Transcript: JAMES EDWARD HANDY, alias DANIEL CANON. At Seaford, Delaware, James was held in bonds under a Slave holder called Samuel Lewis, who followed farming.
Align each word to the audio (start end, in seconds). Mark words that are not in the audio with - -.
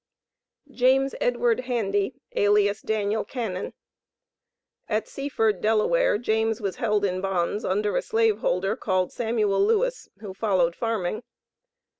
JAMES 0.71 1.13
EDWARD 1.21 1.59
HANDY, 1.59 2.15
alias 2.35 2.81
DANIEL 2.81 3.23
CANON. 3.23 3.75
At 4.89 5.07
Seaford, 5.07 5.61
Delaware, 5.61 6.17
James 6.17 6.59
was 6.59 6.77
held 6.77 7.05
in 7.05 7.21
bonds 7.21 7.63
under 7.63 7.95
a 7.95 8.01
Slave 8.01 8.39
holder 8.39 8.75
called 8.75 9.11
Samuel 9.11 9.63
Lewis, 9.63 10.09
who 10.17 10.33
followed 10.33 10.75
farming. 10.75 11.21